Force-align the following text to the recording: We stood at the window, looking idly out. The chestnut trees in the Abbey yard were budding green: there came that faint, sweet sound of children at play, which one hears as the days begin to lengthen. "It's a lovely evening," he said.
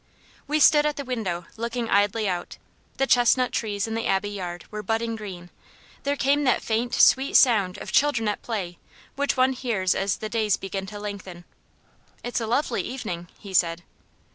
We 0.47 0.59
stood 0.59 0.87
at 0.87 0.95
the 0.95 1.05
window, 1.05 1.45
looking 1.57 1.87
idly 1.87 2.27
out. 2.27 2.57
The 2.97 3.05
chestnut 3.05 3.51
trees 3.51 3.85
in 3.85 3.93
the 3.93 4.07
Abbey 4.07 4.31
yard 4.31 4.65
were 4.71 4.81
budding 4.81 5.15
green: 5.15 5.51
there 6.01 6.15
came 6.15 6.43
that 6.43 6.63
faint, 6.63 6.95
sweet 6.95 7.35
sound 7.37 7.77
of 7.77 7.91
children 7.91 8.27
at 8.27 8.41
play, 8.41 8.79
which 9.15 9.37
one 9.37 9.53
hears 9.53 9.93
as 9.93 10.17
the 10.17 10.27
days 10.27 10.57
begin 10.57 10.87
to 10.87 10.97
lengthen. 10.97 11.45
"It's 12.23 12.41
a 12.41 12.47
lovely 12.47 12.81
evening," 12.81 13.27
he 13.37 13.53
said. 13.53 13.83